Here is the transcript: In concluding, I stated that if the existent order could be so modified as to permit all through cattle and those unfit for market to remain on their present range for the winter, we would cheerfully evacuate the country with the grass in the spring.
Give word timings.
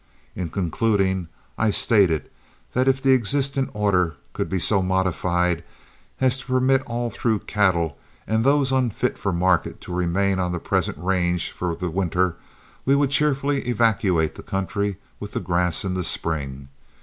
In 0.35 0.49
concluding, 0.49 1.27
I 1.59 1.69
stated 1.69 2.27
that 2.73 2.87
if 2.87 3.03
the 3.03 3.13
existent 3.13 3.69
order 3.75 4.15
could 4.33 4.49
be 4.49 4.57
so 4.57 4.81
modified 4.81 5.63
as 6.19 6.39
to 6.39 6.47
permit 6.47 6.81
all 6.87 7.11
through 7.11 7.37
cattle 7.41 7.99
and 8.25 8.43
those 8.43 8.71
unfit 8.71 9.15
for 9.19 9.31
market 9.31 9.79
to 9.81 9.93
remain 9.93 10.39
on 10.39 10.49
their 10.53 10.59
present 10.59 10.97
range 10.97 11.51
for 11.51 11.75
the 11.75 11.91
winter, 11.91 12.35
we 12.83 12.95
would 12.95 13.11
cheerfully 13.11 13.61
evacuate 13.69 14.33
the 14.33 14.41
country 14.41 14.95
with 15.19 15.33
the 15.33 15.39
grass 15.39 15.85
in 15.85 15.93
the 15.93 16.03
spring. 16.03 16.69